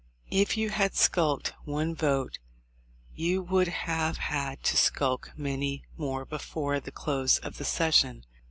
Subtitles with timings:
[0.31, 2.39] If you had skulked one vote
[3.13, 8.25] you would have had to skulk many more before the close of the session.